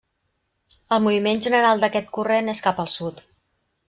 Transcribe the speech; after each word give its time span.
El 0.95 1.01
moviment 1.07 1.43
general 1.47 1.83
d'aquest 1.83 2.09
corrent 2.19 2.49
és 2.55 2.63
cap 2.69 2.81
al 2.85 2.91
sud. 2.95 3.23